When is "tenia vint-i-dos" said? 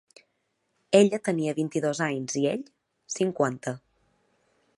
1.29-2.01